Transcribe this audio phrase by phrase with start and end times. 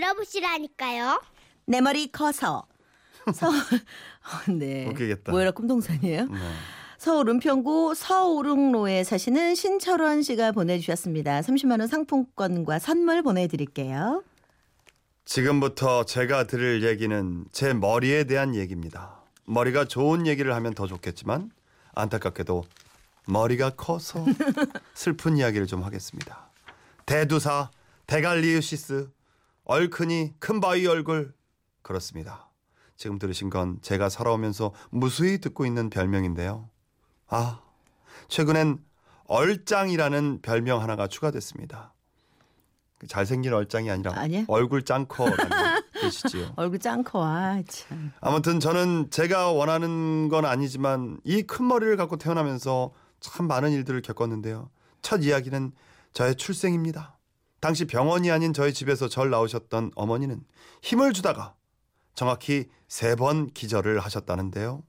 [0.00, 1.22] 들어보시라니까요.
[1.66, 2.66] 내 머리 커서
[3.34, 3.54] 서울
[4.58, 5.30] 네 웃기겠다.
[5.30, 6.24] 뭐라 꿈동산이에요?
[6.24, 6.38] 네.
[6.98, 11.40] 서울 은평구 서오릉로에 사시는 신철원 씨가 보내주셨습니다.
[11.40, 14.22] 30만 원 상품권과 선물 보내드릴게요.
[15.24, 19.22] 지금부터 제가 들을 얘기는 제 머리에 대한 얘기입니다.
[19.44, 21.50] 머리가 좋은 얘기를 하면 더 좋겠지만
[21.94, 22.64] 안타깝게도
[23.26, 24.24] 머리가 커서
[24.94, 26.50] 슬픈 이야기를 좀 하겠습니다.
[27.06, 27.70] 대두사
[28.06, 29.08] 데갈리우시스
[29.70, 31.32] 얼큰이 큰 바위 얼굴
[31.82, 32.50] 그렇습니다.
[32.96, 36.68] 지금 들으신 건 제가 살아오면서 무수히 듣고 있는 별명인데요.
[37.28, 37.60] 아
[38.26, 38.80] 최근엔
[39.26, 41.94] 얼짱이라는 별명 하나가 추가됐습니다.
[43.06, 44.44] 잘생긴 얼짱이 아니라 아니야?
[44.48, 46.54] 얼굴 짱커라는 뜻이지요.
[46.58, 48.12] 얼굴 짱커 아 참.
[48.20, 52.90] 아무튼 저는 제가 원하는 건 아니지만 이 큰 머리를 갖고 태어나면서
[53.20, 54.68] 참 많은 일들을 겪었는데요.
[55.00, 55.70] 첫 이야기는
[56.12, 57.19] 저의 출생입니다.
[57.60, 60.44] 당시 병원이 아닌 저희 집에서 절 나오셨던 어머니는
[60.82, 61.54] 힘을 주다가
[62.14, 64.82] 정확히 세 번 기절을 하셨다는데요.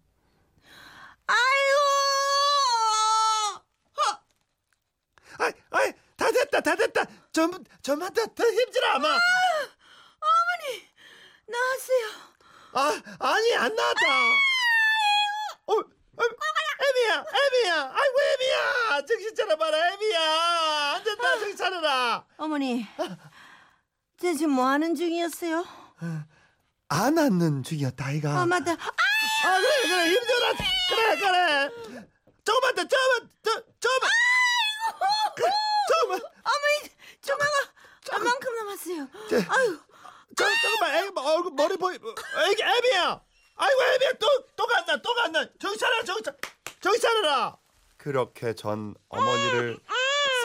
[5.40, 7.04] 아이, 아이, 다 됐다, 다 됐다.
[7.32, 7.52] 좀,
[7.82, 9.08] 좀만 더, 더 힘주라, 아마.
[11.48, 12.06] 나왔어요.
[12.74, 14.00] 아, 아니 안 나왔다.
[15.68, 16.24] 어, 어,
[16.92, 20.22] 애미야, 애미야, 아이고 애미야, 정신 차려봐라, 애미야,
[20.96, 22.26] 안 된다, 정신 차려라.
[22.38, 22.86] 어머니,
[24.20, 25.66] 쟤 지금 뭐 하는 중이었어요?
[26.90, 28.42] 안 앉는 중이었다, 아이가.
[28.42, 28.74] 아 맞다.
[28.74, 30.54] 아, 그래, 그래, 힘줘라,
[30.90, 32.08] 그래, 그래.
[32.44, 34.12] 조금만 더, 조금만, 더, 조금만.
[35.36, 35.50] 그래,
[35.88, 37.48] 조금만, 어머니, 조금만,
[38.12, 39.08] 얼만큼 남았어요?
[39.30, 39.80] 저, 아유,
[40.36, 43.22] 저, 조금만, 애기 얼굴 머리 보이, 애기 애미야.
[43.56, 45.44] 아이고 애미야, 또 또 간다, 또 간다.
[45.60, 46.38] 정신 차려, 정신 차려,
[46.82, 47.58] 정신 차려라.
[47.98, 49.80] 그렇게 전 어머니를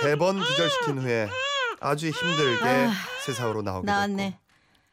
[0.03, 1.29] 세 번 기절시킨 후에
[1.81, 2.93] 아주 힘들게 아,
[3.25, 4.31] 세상으로 나오게 나왔네.
[4.31, 4.41] 됐고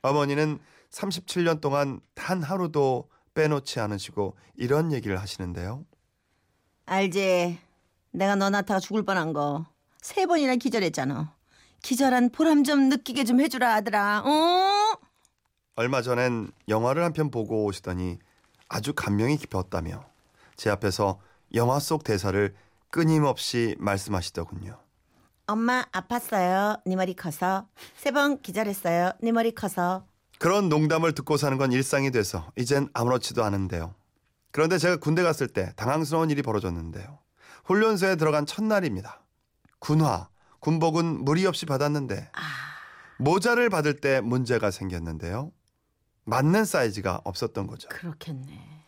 [0.03, 0.59] 어머니는
[0.91, 5.83] 37년 동안 단 하루도 빼놓지 않으시고 이런 얘기를 하시는데요.
[6.85, 7.59] 알지.
[8.11, 9.65] 내가 너 낳다가 죽을 뻔한 거
[10.01, 11.33] 세 번이나 기절했잖아.
[11.81, 14.21] 기절한 보람 좀 느끼게 좀 해주라 아들아.
[14.25, 14.97] 어?
[15.75, 18.19] 얼마 전엔 영화를 한 편 보고 오시더니
[18.67, 20.03] 아주 감명이 깊었다며
[20.57, 21.19] 제 앞에서
[21.53, 22.53] 영화 속 대사를
[22.89, 24.77] 끊임없이 말씀하시더군요.
[25.47, 26.81] 엄마 아팠어요.
[26.85, 29.11] 네 머리 커서 세 번 기절했어요.
[29.21, 30.05] 네 머리 커서.
[30.39, 33.93] 그런 농담을 듣고 사는 건 일상이 돼서 이젠 아무렇지도 않은데요.
[34.51, 37.19] 그런데 제가 군대 갔을 때 당황스러운 일이 벌어졌는데요.
[37.65, 39.21] 훈련소에 들어간 첫날입니다.
[39.79, 42.29] 군화, 군복은 무리 없이 받았는데
[43.17, 45.51] 모자를 받을 때 문제가 생겼는데요.
[46.25, 47.89] 맞는 사이즈가 없었던 거죠.
[47.89, 48.83] 그렇겠네.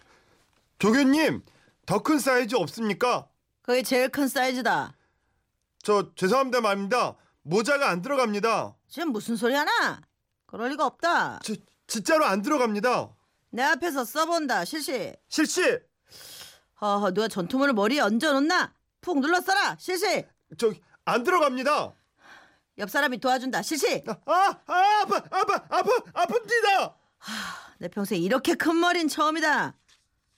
[0.80, 1.42] 조교님,
[1.86, 3.28] 더 큰 사이즈 없습니까?
[3.62, 4.96] 그게 제일 큰 사이즈다.
[5.84, 7.16] 저 죄송합니다 말입니다.
[7.44, 8.76] 모자가 안 들어갑니다.
[8.88, 10.02] 지금 무슨 소리 하나?
[10.48, 11.40] 그럴 리가 없다.
[11.44, 11.54] 저,
[11.88, 13.10] 진짜로 안 들어갑니다.
[13.52, 15.14] 내 앞에서 써본다 실시.
[15.28, 15.62] 실시.
[16.82, 18.74] 허허 누가 전투물을 머리에 얹어놓나?
[19.02, 20.26] 푹 눌러 써라 실시.
[20.58, 20.74] 저
[21.08, 21.94] 안 들어갑니다.
[22.80, 24.04] 옆 사람이 도와준다 실시.
[24.08, 25.92] 아, 아, 아 아파, 아파, 아파,
[26.26, 26.94] 아픕니다.
[27.78, 29.76] 내 평생 이렇게 큰 머리는 처음이다.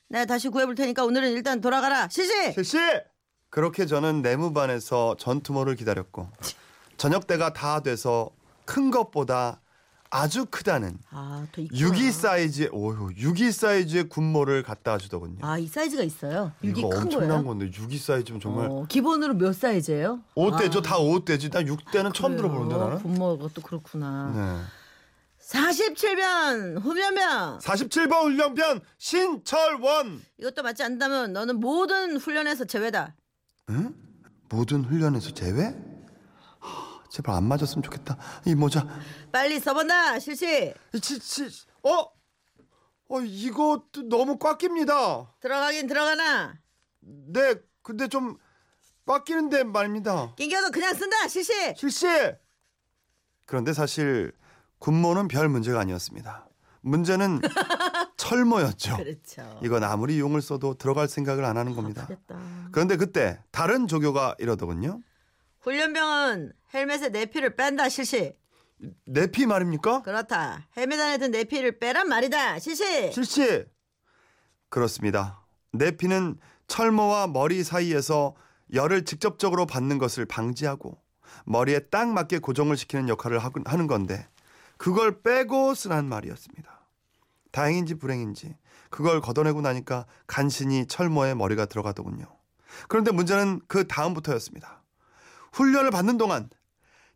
[0.09, 2.53] 내가 다시 구해볼 테니까 오늘은 일단 돌아가라 실시.
[2.53, 2.77] 실시.
[3.49, 6.29] 그렇게 저는 내무반에서 전투모를 기다렸고
[6.97, 8.29] 저녁 때가 다 돼서
[8.65, 9.61] 큰 것보다
[10.09, 10.97] 아주 크다는
[11.61, 11.79] 있구나.
[11.89, 15.39] 62 사이즈의 오유 62 사이즈의 군모를 갖다 주더군요.
[15.41, 16.51] 아 이 사이즈가 있어요.
[16.63, 17.43] 육이 이거 큰 엄청난 거예요.
[17.45, 20.19] 건데 62 사이즈면 정말 어, 기본으로 몇 사이즈예요?
[20.35, 20.77] 5대죠.
[20.77, 21.51] 아, 다 5대지.
[21.51, 22.37] 난 6대는 처음 그래요?
[22.49, 22.97] 들어보는데 나는.
[22.99, 24.31] 분모가 또 그렇구나.
[24.33, 24.61] 네.
[25.47, 30.21] 47변 후면변 47번 훈련편 신철원.
[30.37, 33.15] 이것도 맞지 않다면 너는 모든 훈련에서 제외다.
[33.69, 33.95] 응?
[34.49, 35.73] 모든 훈련에서 제외?
[36.59, 38.17] 하, 제발 안 맞았으면 좋겠다.
[38.45, 38.85] 이 모자.
[39.31, 40.73] 빨리 써본다 실시.
[41.01, 41.47] 치, 치,
[41.83, 42.11] 어?
[43.09, 45.33] 어 이거 너무 꽉 낍니다.
[45.39, 46.59] 들어가긴 들어가나.
[46.99, 48.37] 네, 근데 좀
[49.05, 50.35] 꽉 끼는데 말입니다.
[50.35, 51.53] 낑겨도 그냥 쓴다 실시.
[51.77, 52.05] 실시.
[53.45, 54.33] 그런데 사실
[54.79, 56.47] 군모는 별 문제가 아니었습니다.
[56.81, 57.41] 문제는
[58.17, 58.97] 철모였죠.
[58.97, 59.59] 그렇죠.
[59.63, 62.03] 이건 아무리 용을 써도 들어갈 생각을 안 하는 겁니다.
[62.03, 62.39] 아프겠다.
[62.71, 65.01] 그런데 그때 다른 조교가 이러더군요.
[65.61, 68.33] 훈련병은 헬멧에 내피를 뺀다 실시.
[69.05, 70.03] 내피 말입니까?
[70.03, 70.67] 그렇다.
[70.77, 73.11] 헬멧 안에 든 내피를 빼란 말이다 실시.
[73.11, 73.65] 실시.
[74.69, 75.43] 그렇습니다.
[75.73, 76.37] 내피는
[76.67, 78.35] 철모와 머리 사이에서
[78.73, 81.01] 열을 직접적으로 받는 것을 방지하고
[81.45, 84.27] 머리에 딱 맞게 고정을 시키는 역할을 하는 건데
[84.77, 86.87] 그걸 빼고 쓰란 말이었습니다.
[87.51, 88.55] 다행인지 불행인지
[88.89, 92.25] 그걸 걷어내고 나니까 간신히 철모에 머리가 들어가더군요.
[92.87, 94.83] 그런데 문제는 그 다음부터였습니다.
[95.53, 96.49] 훈련을 받는 동안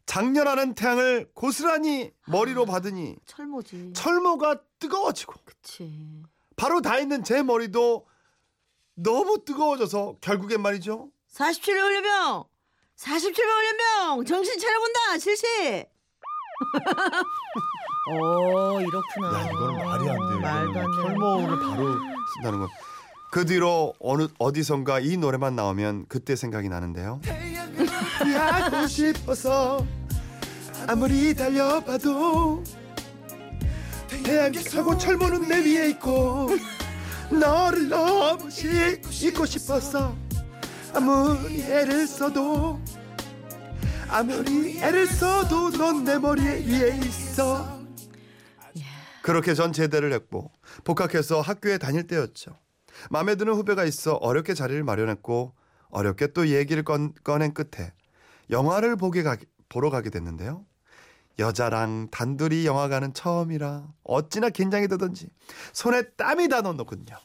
[0.06, 3.94] 장렬하는 태양을 고스란히 머리로 받으니 철모지.
[3.94, 6.24] 철모가 뜨거워지고 그치.
[6.56, 8.08] 바로 다 있는 제 머리도
[8.96, 11.10] 너무 뜨거워져서 결국엔 말이죠.
[11.34, 12.46] 47배 올려병!
[12.98, 14.26] 47배 올려병!
[14.26, 15.18] 정신 차려본다!
[15.20, 15.86] 실시!
[18.10, 19.40] 오, 이렇구나.
[19.40, 20.40] 야 이건 말이 안 돼요.
[20.40, 21.02] 말도 안 돼.
[21.02, 21.98] 철모를 바로
[22.36, 22.68] 쓴다는 건.
[23.32, 27.22] 그 뒤로 어느 어디선가 이 노래만 나오면 그때 생각이 나는데요.
[28.38, 29.86] 하고 싶어서
[30.88, 32.64] 아무리 달려봐도
[34.24, 36.50] 태양이 서고 철모는 내 위에 있고
[37.32, 40.14] 너를 너무 잊고 싶었어
[40.94, 42.82] 아무리 애를 써도
[44.12, 47.80] 아무리 애를 써도 넌 내 머리 위에 있어.
[49.22, 50.52] 그렇게 전 제대를 했고
[50.84, 52.58] 복학해서 학교에 다닐 때였죠.
[53.10, 55.54] 마음에 드는 후배가 있어 어렵게 자리를 마련했고
[55.92, 57.94] 어렵게 또 얘기를 꺼, 꺼낸 끝에
[58.50, 59.38] 영화를 보게 가,
[59.70, 60.66] 보러 가게 됐는데요.
[61.40, 65.30] 여자랑 단둘이 영화관은 처음이라 어찌나 긴장이 되던지
[65.72, 67.16] 손에 땀이 다 넣었군요.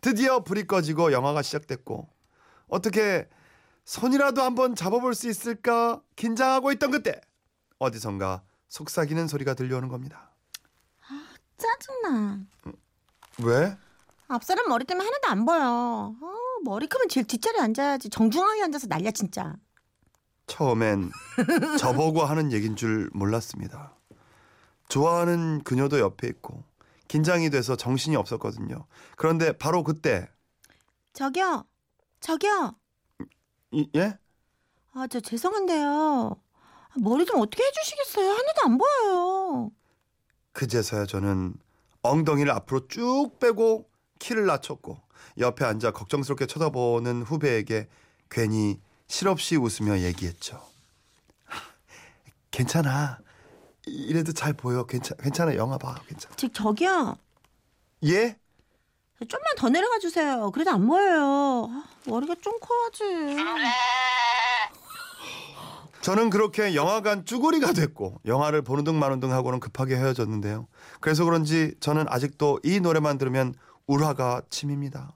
[0.00, 2.08] 드디어 불이 꺼지고 영화가 시작됐고
[2.68, 3.26] 어떻게
[3.90, 7.20] 손이라도 한번 잡아볼 수 있을까 긴장하고 있던 그때
[7.80, 10.30] 어디선가 속삭이는 소리가 들려오는 겁니다.
[11.58, 12.38] 짜증나.
[13.42, 13.76] 왜?
[14.28, 16.14] 앞사람 머리 때문에 하나도 안 보여.
[16.22, 18.10] 어, 머리 크면 제일 뒷자리에 앉아야지.
[18.10, 19.56] 정중하게 앉아서 난리야, 진짜.
[20.46, 21.10] 처음엔
[21.80, 23.96] 저보고 하는 얘긴 줄 몰랐습니다.
[24.88, 26.62] 좋아하는 그녀도 옆에 있고
[27.08, 28.86] 긴장이 돼서 정신이 없었거든요.
[29.16, 30.28] 그런데 바로 그때
[31.12, 31.66] 저기요.
[32.20, 32.79] 저기요.
[33.72, 34.18] 이, 예?
[34.92, 36.36] 아, 저 죄송한데요.
[36.96, 38.30] 머리 좀 어떻게 해주시겠어요?
[38.30, 39.70] 하나도 안 보여요.
[40.52, 41.54] 그제서야 저는
[42.02, 43.88] 엉덩이를 앞으로 쭉 빼고
[44.18, 44.98] 키를 낮췄고
[45.38, 47.88] 옆에 앉아 걱정스럽게 쳐다보는 후배에게
[48.28, 50.60] 괜히 실없이 웃으며 얘기했죠.
[52.50, 53.20] 괜찮아.
[53.86, 54.84] 이래도 잘 보여.
[54.86, 55.54] 괜찮, 괜찮아.
[55.54, 56.00] 영화 봐.
[56.06, 56.34] 괜찮아.
[56.36, 57.16] 즉, 저기요.
[58.04, 58.38] 예?
[59.28, 60.50] 좀만 더 내려가 주세요.
[60.52, 61.68] 그래도 안 보여요.
[61.70, 63.36] 아, 머리가 좀 커야지.
[66.00, 70.66] 저는 그렇게 영화관 쭈구리가 됐고 영화를 보는 둥 마는 둥 하고는 급하게 헤어졌는데요.
[71.00, 73.54] 그래서 그런지 저는 아직도 이 노래만 들으면
[73.86, 75.12] 울화가 침입니다.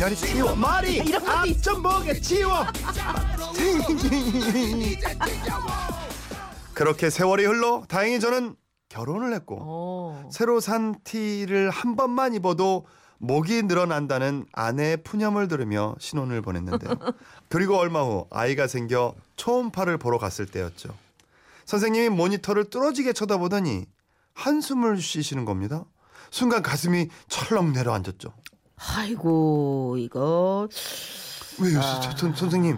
[0.00, 2.64] 머리 치워 머리 있- 앞좀 보게 치워
[6.74, 8.56] 그렇게 세월이 흘러 다행히 저는
[8.88, 10.28] 결혼을 했고 어.
[10.32, 12.86] 새로 산 티를 한 번만 입어도
[13.18, 16.90] 목이 늘어난다는 아내의 푸념을 들으며 신혼을 보냈는데요.
[17.48, 20.90] 그리고 얼마 후 아이가 생겨 초음파를 보러 갔을 때였죠.
[21.64, 23.86] 선생님이 모니터를 뚫어지게 쳐다보더니
[24.34, 25.84] 한숨을 쉬시는 겁니다.
[26.30, 28.32] 순간 가슴이 철렁 내려앉았죠.
[28.76, 30.68] 아이고, 이거.
[31.58, 32.76] 왜요, 서- 선, 선생님?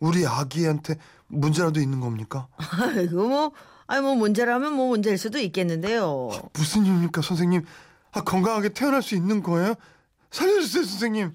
[0.00, 0.96] 우리 아기한테
[1.26, 2.48] 문제라도 있는 겁니까?
[2.56, 3.52] 아이고, 뭐.
[3.86, 6.30] 아니, 뭐, 문제라면 뭐 문제일 수도 있겠는데요.
[6.54, 7.64] 무슨 일입니까, 선생님?
[8.12, 9.74] 아, 건강하게 태어날 수 있는 거예요?
[10.30, 11.34] 살려주세요, 선생님.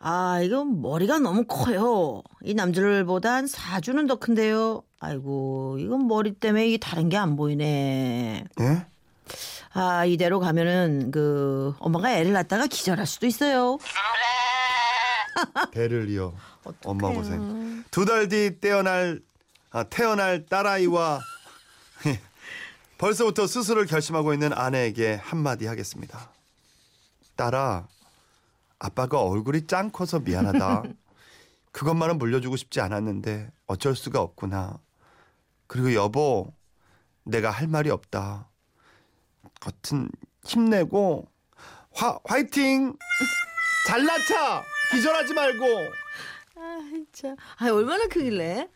[0.00, 2.22] 아, 이거 머리가 너무 커요.
[2.42, 4.82] 이 남들보다 한 4주는 더 큰데요.
[5.00, 8.44] 아이고, 이건 머리 때문에 이게 다른 게 안 보이네.
[8.60, 8.86] 예?
[9.74, 13.78] 아, 이대로 가면은 그 엄마가 애를 낳다가 기절할 수도 있어요.
[15.72, 16.34] 배를 이어
[16.84, 17.84] 엄마 고생.
[17.90, 19.20] 두 달 뒤 태어날
[19.70, 21.20] 아, 태어날 딸아이와
[22.98, 26.30] 벌써부터 수술을 결심하고 있는 아내에게 한마디 하겠습니다.
[27.36, 27.88] 딸아,
[28.78, 30.82] 아빠가 얼굴이 짱 커서 미안하다.
[31.72, 34.78] 그것만은 물려주고 싶지 않았는데 어쩔 수가 없구나.
[35.66, 36.52] 그리고 여보,
[37.24, 38.48] 내가 할 말이 없다.
[39.60, 40.10] 같은
[40.44, 41.28] 힘내고
[41.92, 42.96] 화 화이팅!
[43.86, 45.64] 잘나차 기절하지 말고.
[46.56, 47.34] 아, 진짜.
[47.56, 48.68] 아, 얼마나 크길래?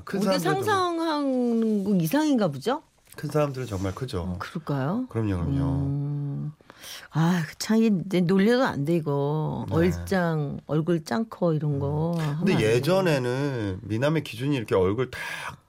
[0.00, 2.82] 아, 큰 우리가 사람들은 상상한 거 이상인가 보죠?
[3.16, 4.36] 큰 사람들은 정말 크죠.
[4.38, 5.06] 그럴까요?
[5.10, 5.64] 그럼요, 그럼요.
[5.64, 6.52] 음.
[7.10, 9.66] 아, 그 참, 놀려도 안 돼, 이거.
[9.68, 9.74] 네.
[9.76, 12.14] 얼짱, 얼굴 짱커 이런 거.
[12.18, 12.74] 하면 안 근데 돼.
[12.76, 15.20] 예전에는 미남의 기준이 이렇게 얼굴 탁,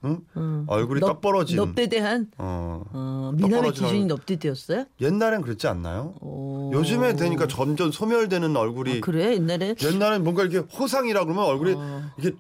[0.05, 0.21] 응?
[0.37, 0.63] 음.
[0.67, 1.57] 얼굴이 넙- 떡 벌어진.
[1.57, 2.31] 넙대대한?
[2.37, 2.83] 어.
[2.93, 4.05] 어, 미남의 기준이.
[4.05, 4.85] 넙대대였어요?
[5.01, 6.13] 옛날엔 그렇지 않나요?
[6.21, 6.69] 어.
[6.73, 8.97] 요즘에 되니까 점점 소멸되는 얼굴이.
[8.97, 9.33] 아, 그래?
[9.33, 12.03] 옛날에 옛날엔 뭔가 이렇게 호상이라 그러면 얼굴이 어.
[12.17, 12.31] 이게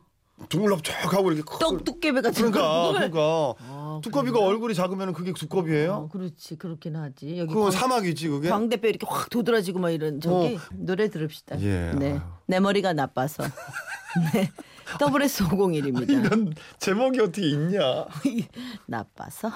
[0.49, 2.91] 둥글럽적하고 이렇게 떡 두께배 같은 그러니까 거.
[2.93, 3.19] 그러니까
[3.67, 4.49] 아, 두꺼비가 그런가?
[4.49, 5.93] 얼굴이 작으면 그게 두꺼비예요?
[5.93, 6.57] 어, 그렇지.
[6.57, 7.37] 그렇긴 하지.
[7.37, 8.49] 여기 그거 광, 사막이지 그게.
[8.49, 11.61] 광대뼈 이렇게 확 도드라지고 막 이런 저기 노래 들읍시다.
[11.61, 12.11] 예, 네.
[12.13, 12.19] 아유.
[12.47, 13.43] 내 머리가 나빠서.
[14.33, 14.51] 네.
[14.99, 16.09] WS501입니다.
[16.09, 18.05] 이런 제목이 어떻게 있냐?
[18.87, 19.51] 나빠서.